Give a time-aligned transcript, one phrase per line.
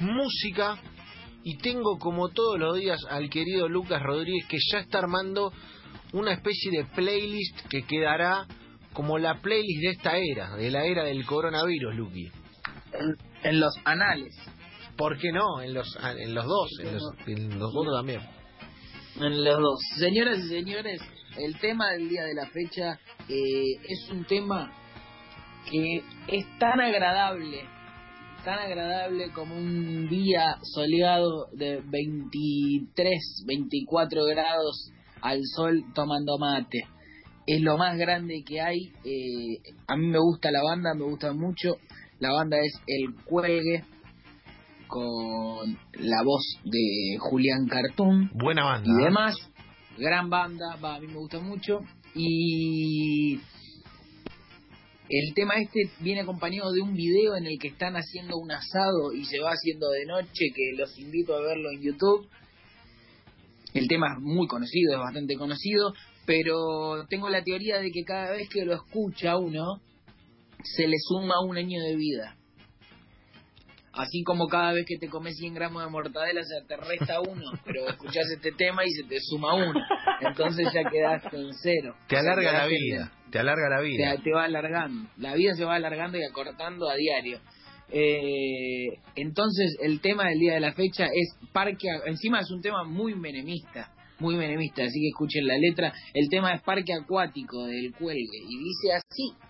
[0.00, 0.78] música
[1.42, 5.52] y tengo como todos los días al querido Lucas Rodríguez que ya está armando
[6.12, 8.46] una especie de playlist que quedará
[8.92, 12.30] como la playlist de esta era, de la era del coronavirus, Luqui.
[13.42, 14.34] En, los anales.
[14.96, 15.62] ¿Por qué no?
[15.62, 18.20] En los, en los dos, en los, en los dos también.
[19.16, 19.80] En los dos.
[19.96, 21.00] Señoras y señores,
[21.36, 22.98] el tema del día de la fecha
[23.28, 24.72] eh, es un tema
[25.70, 27.64] que es tan agradable,
[28.44, 34.90] tan agradable como un día soleado de 23, 24 grados
[35.20, 36.86] al sol tomando mate.
[37.46, 38.92] Es lo más grande que hay.
[39.04, 39.58] Eh,
[39.88, 41.76] a mí me gusta la banda, me gusta mucho.
[42.18, 43.84] La banda es El Cuelgue
[44.86, 48.30] con la voz de Julián Cartún.
[48.34, 48.88] Buena banda.
[48.88, 49.04] Y ¿eh?
[49.04, 49.34] demás.
[49.98, 51.80] Gran banda, va, a mí me gusta mucho.
[52.14, 53.38] Y
[55.10, 59.12] el tema este viene acompañado de un video en el que están haciendo un asado
[59.12, 62.28] y se va haciendo de noche, que los invito a verlo en YouTube.
[63.74, 65.92] El tema es muy conocido, es bastante conocido,
[66.26, 69.80] pero tengo la teoría de que cada vez que lo escucha uno,
[70.62, 72.36] se le suma un año de vida.
[73.92, 77.50] Así como cada vez que te comes 100 gramos de mortadela se te resta uno,
[77.64, 79.80] pero escuchás este tema y se te suma uno.
[80.20, 81.96] Entonces ya quedaste en cero.
[82.08, 84.16] Te alarga la vida, te alarga la vida.
[84.22, 85.08] Te, va alargando.
[85.16, 87.40] La vida se va alargando y acortando a diario.
[87.92, 92.84] Eh, entonces el tema del día de la fecha es parque, encima es un tema
[92.84, 95.92] muy menemista, muy menemista, así que escuchen la letra.
[96.14, 99.49] El tema es parque acuático del cuelgue y dice así.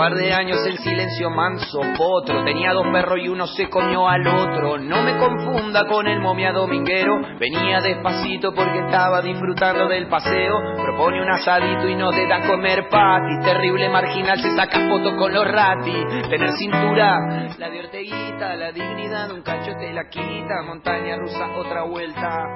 [0.00, 2.42] par de años en silencio manso, potro.
[2.42, 4.78] Tenía dos perros y uno se comió al otro.
[4.78, 7.20] No me confunda con el momia dominguero.
[7.38, 10.54] Venía despacito porque estaba disfrutando del paseo.
[10.82, 13.40] Propone un asadito y no te da comer pati.
[13.44, 16.06] Terrible marginal se saca fotos con los ratis.
[16.30, 17.18] Tener cintura,
[17.58, 20.62] la de Orteguita, la dignidad, un cacho te la quita.
[20.66, 22.46] Montaña rusa, otra vuelta.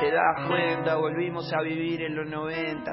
[0.00, 2.92] Te das cuenta, volvimos a vivir en los 90.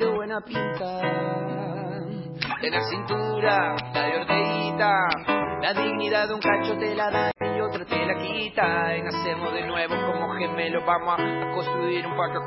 [0.00, 1.02] qué buena pinta.
[2.62, 4.92] la cintura, la de orteguita,
[5.60, 8.96] la dignidad de un cacho te la da y otra te la quita.
[8.96, 12.38] Y nacemos de nuevo como gemelos, vamos a construir un parque.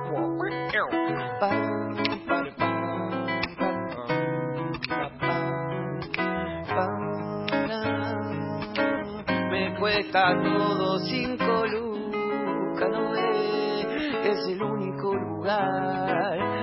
[9.51, 15.92] Me cuesta todo cinco lucas, no es el único lugar